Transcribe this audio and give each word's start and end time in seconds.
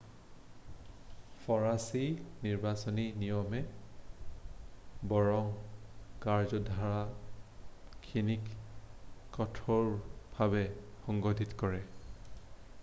ফৰাছী 1.41 1.99
নিৰ্বাচনী 2.45 3.03
নিয়মে 3.23 3.59
বৰং 5.11 5.51
কাৰ্য্যধাৰাখিনিক 6.25 8.49
কঠোৰভাৱে 9.37 10.65
সংঘটিত 11.09 11.59
কৰে 11.65 11.83